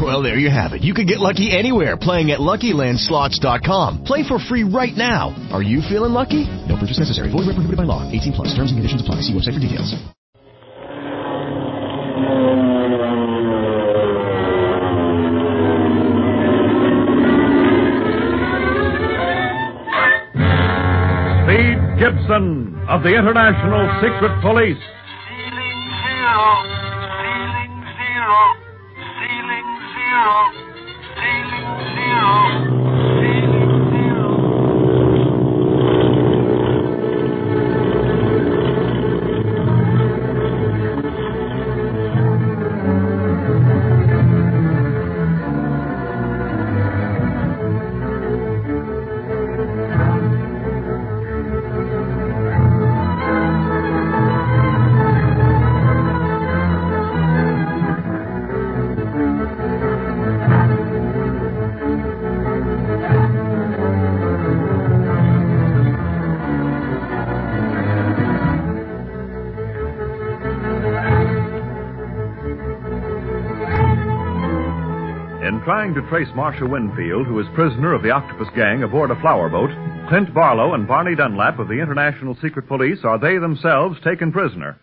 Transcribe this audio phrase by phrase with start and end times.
[0.00, 0.84] Well, there you have it.
[0.84, 4.04] You can get lucky anywhere playing at LuckyLandSlots.com.
[4.04, 5.34] Play for free right now.
[5.52, 6.46] Are you feeling lucky?
[6.68, 7.30] No purchase necessary.
[7.30, 8.06] Void where prohibited by law.
[8.10, 8.54] 18 plus.
[8.54, 9.22] Terms and conditions apply.
[9.22, 9.98] See website for details.
[21.42, 24.76] Speed Gibson of the International Secret Police.
[24.78, 26.44] Ceiling zero,
[27.18, 28.36] ceiling zero,
[30.18, 30.57] ceiling
[75.68, 79.50] trying to trace Marcia Winfield, who is prisoner of the octopus gang aboard a flower
[79.50, 79.68] boat,
[80.08, 84.80] Clint Barlow and Barney Dunlap of the International Secret Police are they themselves taken prisoner.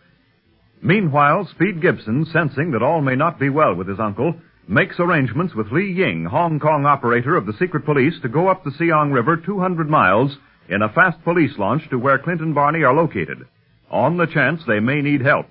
[0.80, 4.36] Meanwhile, Speed Gibson, sensing that all may not be well with his uncle,
[4.68, 8.62] makes arrangements with Li Ying, Hong Kong operator of the Secret Police, to go up
[8.62, 10.36] the Siang River 200 miles
[10.68, 13.38] in a fast police launch to where Clint and Barney are located,
[13.90, 15.46] on the chance they may need help.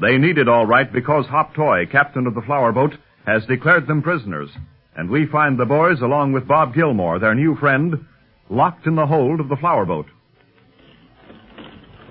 [0.00, 2.94] They need it all right because Hop Toy, captain of the flower boat,
[3.30, 4.50] has declared them prisoners,
[4.96, 8.04] and we find the boys, along with Bob Gilmore, their new friend,
[8.48, 10.06] locked in the hold of the flower boat.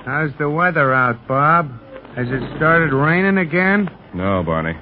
[0.06, 1.70] How's the weather out, Bob?
[2.16, 3.90] Has it started raining again?
[4.14, 4.78] No, Barney.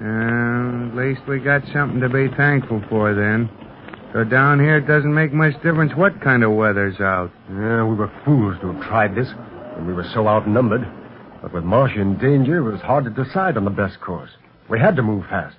[0.00, 3.48] Uh, at least we got something to be thankful for then.
[4.12, 7.30] So down here it doesn't make much difference what kind of weather's out.
[7.50, 9.28] Yeah, we were fools to have tried this
[9.76, 10.86] when we were so outnumbered.
[11.40, 14.30] But with Marcia in danger, it was hard to decide on the best course.
[14.68, 15.56] We had to move fast.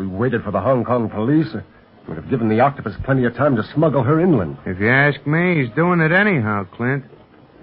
[0.00, 1.48] We waited for the Hong Kong police.
[1.52, 1.62] It
[2.08, 4.56] would have given the octopus plenty of time to smuggle her inland.
[4.64, 7.04] If you ask me, he's doing it anyhow, Clint.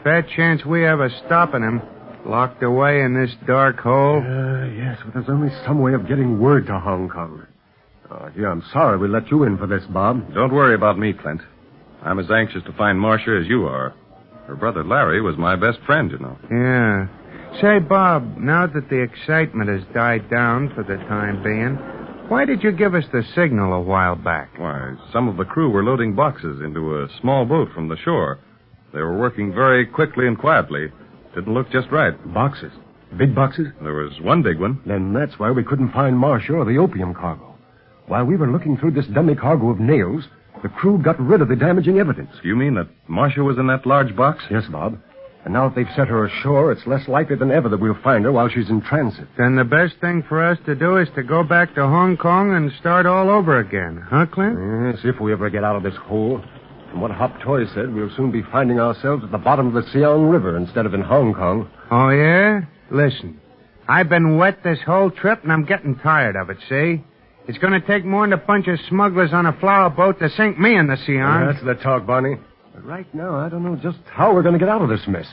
[0.04, 1.82] Fair chance we have a stopping him.
[2.28, 4.22] Locked away in this dark hole.
[4.22, 7.48] Uh, yes, but there's only some way of getting word to Hong Kong.
[8.12, 10.32] Oh, gee, I'm sorry we let you in for this, Bob.
[10.36, 11.42] Don't worry about me, Clint.
[12.04, 13.96] I'm as anxious to find Marcia as you are.
[14.46, 16.38] Her brother Larry was my best friend, you know.
[16.52, 17.08] Yeah.
[17.60, 21.97] Say, Bob, now that the excitement has died down for the time being,
[22.28, 24.50] why did you give us the signal a while back?
[24.58, 28.40] Why, some of the crew were loading boxes into a small boat from the shore.
[28.94, 30.92] They were working very quickly and quietly.
[31.36, 32.14] Didn't look just right.
[32.34, 32.72] Boxes?
[33.18, 33.68] Big boxes?
[33.82, 34.82] There was one big one.
[34.86, 37.56] Then that's why we couldn't find Marcia or the opium cargo.
[38.08, 40.26] While we were looking through this dummy cargo of nails,
[40.64, 42.32] the crew got rid of the damaging evidence.
[42.44, 44.44] You mean that Marcia was in that large box?
[44.50, 44.98] Yes, Bob.
[45.46, 48.26] And now that they've set her ashore, it's less likely than ever that we'll find
[48.26, 49.28] her while she's in transit.
[49.38, 52.54] Then the best thing for us to do is to go back to Hong Kong
[52.54, 54.04] and start all over again.
[54.10, 54.58] Huh, Clint?
[54.60, 56.44] Yes, if we ever get out of this hole.
[56.92, 59.90] From what Hop Toy said, we'll soon be finding ourselves at the bottom of the
[59.92, 61.70] Siang River instead of in Hong Kong.
[61.92, 62.62] Oh, yeah?
[62.92, 63.40] Listen,
[63.88, 67.04] I've been wet this whole trip, and I'm getting tired of it, see?
[67.48, 70.30] It's going to take more than a bunch of smugglers on a flower boat to
[70.30, 71.48] sink me in the Siang.
[71.48, 72.36] That's the talk, Barney.
[72.78, 75.02] But right now, I don't know just how we're going to get out of this
[75.08, 75.26] mess.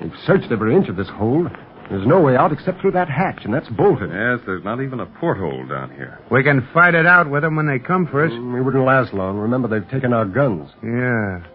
[0.00, 1.46] We've searched every inch of this hole.
[1.88, 4.10] There's no way out except through that hatch, and that's bolted.
[4.10, 6.18] Yes, there's not even a porthole down here.
[6.28, 8.32] We can fight it out with them when they come for us.
[8.32, 9.38] Mm, We wouldn't last long.
[9.38, 10.68] Remember, they've taken our guns.
[10.82, 11.46] Yeah.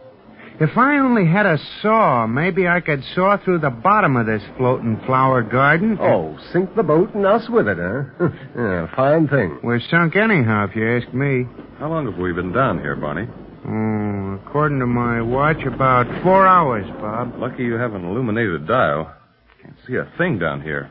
[0.62, 4.44] If I only had a saw, maybe I could saw through the bottom of this
[4.56, 5.98] floating flower garden.
[6.00, 8.30] Oh, sink the boat and us with it, huh?
[8.57, 9.60] yeah, fine thing.
[9.62, 11.48] We're sunk anyhow, if you ask me.
[11.80, 13.28] How long have we been down here, Barney?
[13.65, 17.36] Oh, according to my watch, about four hours, Bob.
[17.39, 19.13] Lucky you have an illuminated dial.
[19.62, 20.89] Can't see a thing down here.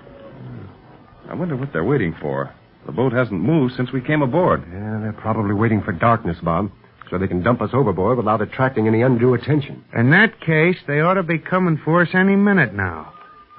[1.28, 2.52] I wonder what they're waiting for.
[2.86, 4.62] The boat hasn't moved since we came aboard.
[4.72, 6.70] Yeah, they're probably waiting for darkness, Bob,
[7.10, 9.84] so they can dump us overboard without attracting any undue attention.
[9.94, 13.12] In that case, they ought to be coming for us any minute now.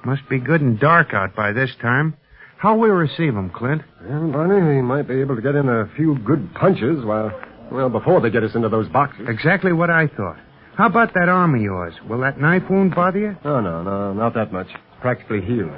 [0.05, 2.17] Must be good and dark out by this time.
[2.57, 3.81] How we receive them, Clint?
[4.03, 7.31] Well, Barney, we might be able to get in a few good punches while,
[7.71, 9.27] well, before they get us into those boxes.
[9.27, 10.37] Exactly what I thought.
[10.75, 11.93] How about that arm of yours?
[12.09, 13.37] Will that knife wound bother you?
[13.45, 14.67] Oh, no, no, not that much.
[15.01, 15.71] Practically healed.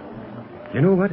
[0.73, 1.11] You know what?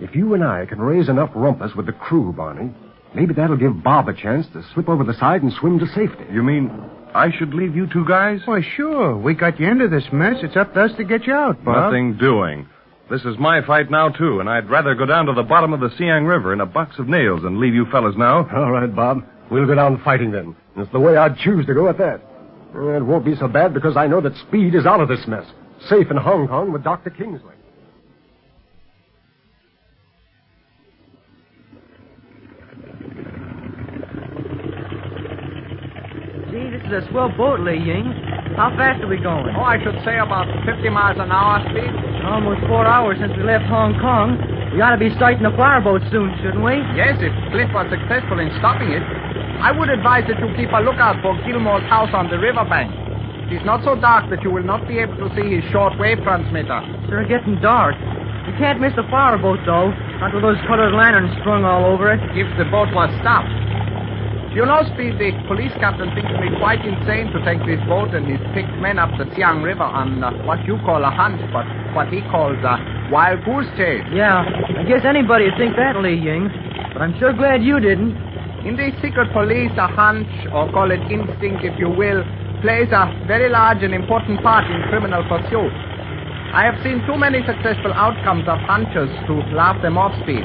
[0.00, 2.72] If you and I can raise enough rumpus with the crew, Barney,
[3.14, 6.24] maybe that'll give Bob a chance to slip over the side and swim to safety.
[6.32, 6.70] You mean
[7.14, 8.40] I should leave you two guys?
[8.46, 9.16] Why, sure.
[9.16, 10.36] We got you into this mess.
[10.42, 11.92] It's up to us to get you out, Bob.
[11.92, 12.68] Nothing doing.
[13.10, 15.80] This is my fight now, too, and I'd rather go down to the bottom of
[15.80, 18.48] the Siang River in a box of nails than leave you fellas now.
[18.54, 19.24] All right, Bob.
[19.50, 20.54] We'll go down fighting then.
[20.76, 22.20] It's the way I'd choose to go at that.
[22.72, 25.44] It won't be so bad because I know that Speed is out of this mess,
[25.88, 27.10] safe in Hong Kong with Dr.
[27.10, 27.54] Kingsley.
[36.50, 38.06] Gee, this is a swell boat, Lee Ying.
[38.54, 39.50] How fast are we going?
[39.56, 41.90] Oh, I should say about 50 miles an hour speed.
[42.22, 44.38] Almost four hours since we left Hong Kong.
[44.74, 46.78] We ought to be starting the flower boat soon, shouldn't we?
[46.94, 49.02] Yes, if Clint was successful in stopping it.
[49.60, 52.88] I would advise that you keep a lookout for Gilmore's house on the riverbank.
[53.52, 56.22] It is not so dark that you will not be able to see his shortwave
[56.24, 56.80] transmitter.
[57.12, 57.92] Sure getting dark.
[58.48, 59.92] You can't miss the flower boat, though.
[60.22, 62.20] Not with those colored lanterns strung all over it.
[62.32, 63.52] If the boat was stopped.
[64.56, 68.26] You know, Speed, the police captain thinks me quite insane to take this boat and
[68.26, 71.68] his picked men up the Siang River on uh, what you call a hunt, but
[71.94, 72.74] what he calls a
[73.12, 74.02] wild goose chase.
[74.10, 76.50] Yeah, I guess anybody would think that, Lee Ying.
[76.96, 78.29] But I'm sure glad you didn't.
[78.60, 82.20] In the secret police, a hunch, or call it instinct if you will,
[82.60, 85.72] plays a very large and important part in criminal pursuit.
[86.52, 90.44] I have seen too many successful outcomes of hunches to laugh them off, Speed.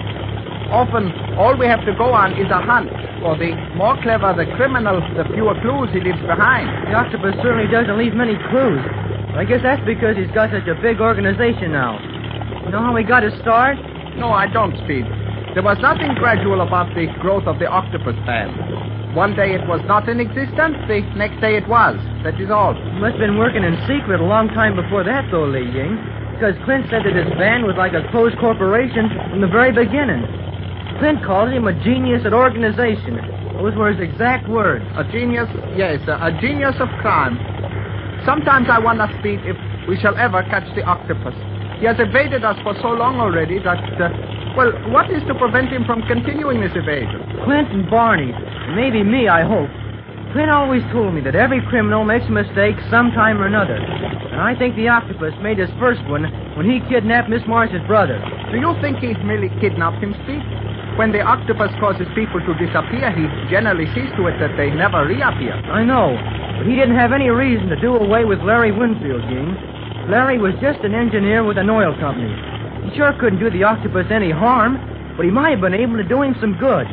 [0.72, 2.96] Often, all we have to go on is a hunch.
[3.20, 6.72] For the more clever the criminal, the fewer clues he leaves behind.
[6.88, 8.80] The octopus certainly doesn't leave many clues.
[9.36, 12.00] I guess that's because he's got such a big organization now.
[12.64, 13.76] You know how he got his start?
[14.16, 15.04] No, I don't, Speed.
[15.56, 19.16] There was nothing gradual about the growth of the octopus band.
[19.16, 21.96] One day it was not in existence, the next day it was.
[22.28, 22.76] That is all.
[23.00, 25.96] Must have been working in secret a long time before that, though, Lee Ying.
[26.36, 30.28] Because Clint said that his band was like a closed corporation from the very beginning.
[31.00, 33.16] Clint called him a genius at organization.
[33.56, 34.84] Those were his exact words.
[35.00, 35.48] A genius,
[35.80, 37.40] yes, a, a genius of crime.
[38.28, 39.56] Sometimes I wonder, Speed, if
[39.88, 41.32] we shall ever catch the octopus.
[41.80, 44.12] He has evaded us for so long already that, uh,
[44.56, 47.20] well, what is to prevent him from continuing this evasion?
[47.44, 48.32] Clint and Barney.
[48.76, 49.70] Maybe me, I hope.
[50.32, 53.76] Clint always told me that every criminal makes a mistake sometime or another.
[53.76, 56.24] And I think the octopus made his first one
[56.56, 58.20] when he kidnapped Miss Marcia's brother.
[58.52, 60.44] Do you think he merely kidnapped him, Speed?
[60.96, 65.04] When the octopus causes people to disappear, he generally sees to it that they never
[65.04, 65.56] reappear.
[65.68, 66.16] I know,
[66.60, 69.56] but he didn't have any reason to do away with Larry Winfield, Ying.
[70.08, 72.55] Larry was just an engineer with an oil company.
[72.86, 74.78] He sure couldn't do the octopus any harm,
[75.18, 76.86] but he might have been able to do him some good.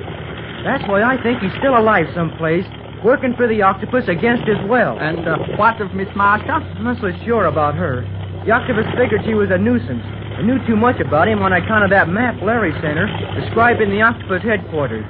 [0.64, 2.64] That's why I think he's still alive someplace,
[3.04, 4.96] working for the octopus against his will.
[4.98, 6.62] And uh, what of Miss Marcia?
[6.62, 8.06] I'm not so sure about her.
[8.46, 10.02] The octopus figured she was a nuisance.
[10.38, 13.06] I knew too much about him on account of that map Larry sent her,
[13.38, 15.04] describing the octopus headquarters.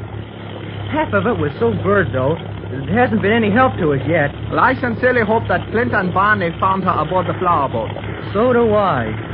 [0.90, 4.02] Half of it was so blurred, though, that it hasn't been any help to us
[4.08, 4.32] yet.
[4.50, 7.92] Well, I sincerely hope that Clint and Barney found her aboard the flower boat.
[8.34, 9.31] So do I.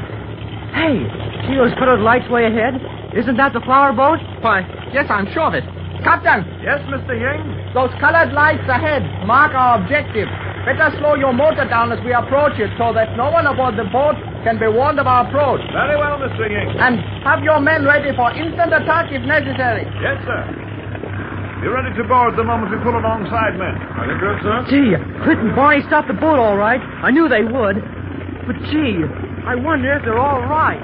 [0.74, 1.00] Hey,
[1.48, 2.76] see those colored lights way ahead?
[3.16, 4.20] Isn't that the flower boat?
[4.40, 5.64] Why, yes, I'm sure of it.
[6.04, 6.46] Captain!
[6.62, 7.16] Yes, Mr.
[7.16, 7.74] Ying?
[7.74, 10.28] Those colored lights ahead mark our objective.
[10.68, 13.88] Better slow your motor down as we approach it so that no one aboard the
[13.88, 15.64] boat can be warned of our approach.
[15.72, 16.44] Very well, Mr.
[16.46, 16.76] Ying.
[16.78, 19.88] And have your men ready for instant attack if necessary.
[20.04, 20.42] Yes, sir.
[21.64, 23.74] Be ready to board the moment we pull alongside, men.
[23.98, 24.56] Are you good, sir?
[24.70, 24.94] Gee,
[25.24, 26.78] Clint and Barney stopped the boat all right.
[27.02, 27.82] I knew they would.
[28.46, 29.02] But gee,
[29.48, 30.78] I wonder if they're all right.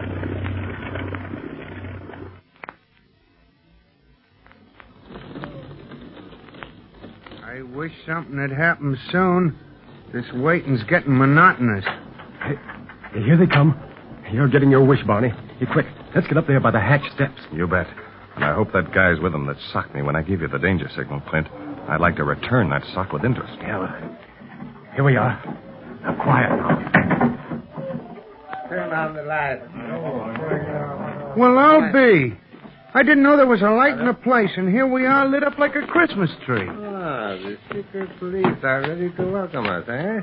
[7.44, 9.58] I wish something had happened soon.
[10.14, 11.84] This waiting's getting monotonous.
[12.42, 12.54] Hey,
[13.22, 13.78] here they come.
[14.32, 15.28] You're getting your wish, Barney.
[15.58, 15.84] Hey, quick.
[16.14, 17.42] Let's get up there by the hatch steps.
[17.52, 17.86] You bet.
[18.34, 20.58] And I hope that guy's with them that socked me when I gave you the
[20.58, 21.48] danger signal, Clint.
[21.86, 23.52] I'd like to return that sock with interest.
[23.60, 24.18] Yeah, well,
[24.94, 25.38] here we are.
[26.00, 27.13] Now, quiet now.
[28.74, 29.60] Turn on the light.
[31.38, 32.36] Well, I'll be.
[32.92, 35.44] I didn't know there was a light in the place, and here we are lit
[35.44, 36.66] up like a Christmas tree.
[36.68, 40.20] Ah, the secret police are ready to welcome us, eh?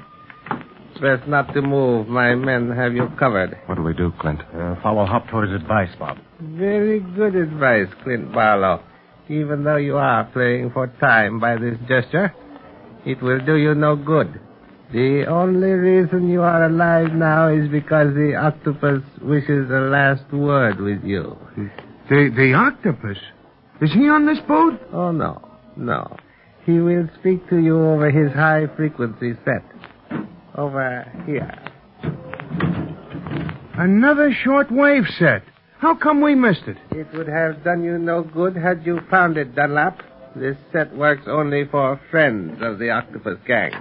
[1.00, 2.10] Best not to move.
[2.10, 3.58] My men have you covered.
[3.68, 4.42] What do we do, Clint?
[4.54, 6.18] Uh, follow Hop Toy's advice, Bob.
[6.42, 8.84] Very good advice, Clint Barlow.
[9.30, 12.34] Even though you are playing for time by this gesture,
[13.06, 14.42] it will do you no good.
[14.94, 20.82] The only reason you are alive now is because the octopus wishes a last word
[20.82, 21.38] with you.
[22.10, 23.18] The, the octopus?
[23.82, 24.82] Is he on this boat?
[24.92, 25.42] Oh, no.
[25.78, 26.18] No.
[26.66, 29.64] He will speak to you over his high frequency set.
[30.58, 31.58] Over here.
[33.76, 35.44] Another short wave set.
[35.80, 36.78] How come we missed it?
[36.92, 40.02] It would have done you no good had you found it, Dunlap.
[40.36, 43.72] This set works only for friends of the octopus gang.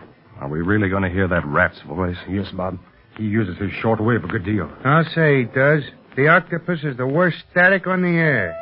[0.41, 2.17] Are we really going to hear that rat's voice?
[2.29, 2.79] Yes, Bob.
[3.17, 4.71] He uses his short wave a good deal.
[4.85, 5.83] I'll say he does.
[6.17, 8.57] The octopus is the worst static on the air.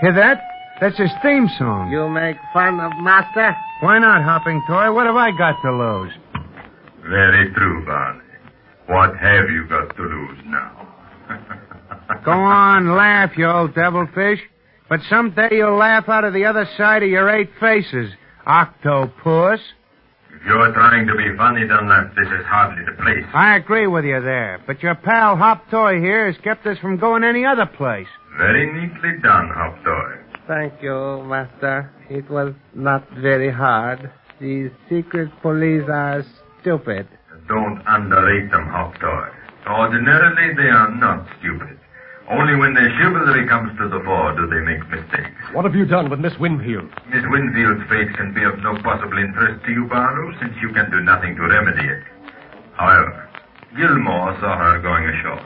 [0.00, 0.42] Hear that?
[0.80, 1.90] That's his theme song.
[1.90, 3.54] You make fun of Master?
[3.80, 4.92] Why not, Hopping Toy?
[4.92, 6.12] What have I got to lose?
[7.02, 8.20] Very true, Barney.
[8.86, 10.88] What have you got to lose now?
[12.24, 14.40] Go on, laugh, you old devilfish.
[14.88, 18.12] But someday you'll laugh out of the other side of your eight faces,
[18.46, 19.60] octopus.
[20.42, 23.24] If you're trying to be funny, Dunlap, this is hardly the place.
[23.32, 26.96] I agree with you there, but your pal Hop Toy here has kept us from
[26.98, 28.08] going any other place.
[28.38, 30.18] Very neatly done, Hop Toy.
[30.48, 31.92] Thank you, Master.
[32.10, 34.10] It was not very hard.
[34.40, 36.24] These secret police are
[36.60, 37.06] stupid.
[37.46, 39.28] Don't underrate them, Hop Toy.
[39.70, 41.78] Ordinarily, they are not stupid.
[42.30, 45.34] Only when their chivalry comes to the fore do they make mistakes.
[45.52, 46.88] What have you done with Miss Winfield?
[47.10, 50.90] Miss Winfield's fate can be of no possible interest to you, Barlow, since you can
[50.90, 52.02] do nothing to remedy it.
[52.74, 53.28] However,
[53.76, 55.44] Gilmore saw her going ashore.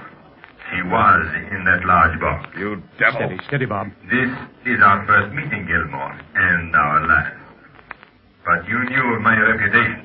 [0.71, 2.51] She was in that large box.
[2.59, 3.21] You devil.
[3.21, 3.89] Steady, steady, Bob.
[4.11, 4.31] This
[4.67, 7.37] is our first meeting, Gilmore, and our last.
[8.45, 10.03] But you knew of my reputation.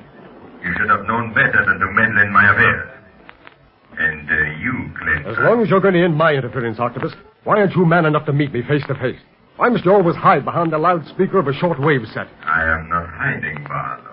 [0.62, 2.91] You should have known better than to meddle in my affairs.
[3.98, 5.26] And uh, you, Clint.
[5.26, 7.12] As long as you're going to end my interference, Octopus,
[7.44, 9.18] why aren't you man enough to meet me face to face?
[9.56, 12.26] Why must you always hide behind the loudspeaker of a short wave set?
[12.44, 14.12] I am not hiding, Barlow.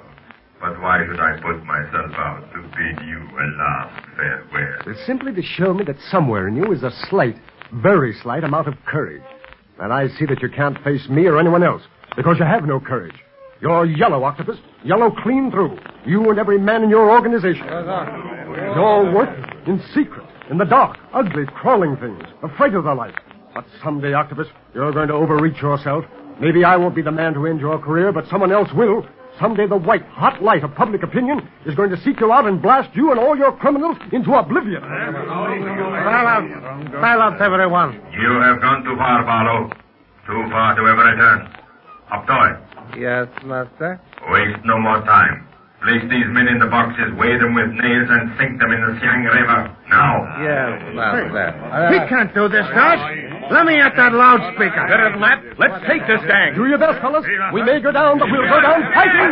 [0.59, 4.79] But why should I put myself out to bid you a last farewell?
[4.87, 7.37] It's simply to show me that somewhere in you is a slight,
[7.73, 9.23] very slight amount of courage.
[9.79, 11.83] And I see that you can't face me or anyone else
[12.17, 13.15] because you have no courage.
[13.61, 14.57] You're yellow, Octopus.
[14.83, 15.77] Yellow clean through.
[16.05, 17.65] You and every man in your organization.
[17.65, 23.13] You're working in secret, in the dark, ugly, crawling things, afraid of the light.
[23.53, 26.05] But someday, Octopus, you're going to overreach yourself.
[26.41, 29.05] Maybe I won't be the man to end your career, but someone else will.
[29.39, 32.61] Someday the white, hot light of public opinion is going to seek you out and
[32.61, 34.81] blast you and all your criminals into oblivion.
[34.81, 36.51] Silence.
[36.55, 37.93] Uh, Silence, everyone.
[38.11, 39.69] You have gone too far, Barlow.
[40.27, 41.47] Too far to ever return.
[42.07, 43.99] Hop Toy, Yes, Master.
[44.31, 45.47] waste no more time.
[45.79, 48.99] Place these men in the boxes, weigh them with nails, and sink them in the
[48.99, 49.71] Siang River.
[49.87, 50.27] Now.
[50.43, 51.55] Yes, Master.
[51.95, 52.99] He can't do this to.
[53.49, 54.87] Let me at that loudspeaker.
[54.91, 55.39] Better than that.
[55.57, 56.53] Let's take this gang.
[56.55, 57.23] Do your best, fellas.
[57.53, 59.31] We may go down, but we'll go down fighting.